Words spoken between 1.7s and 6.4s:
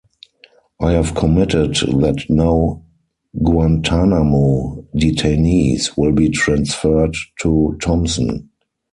that no Guantanamo detainees will be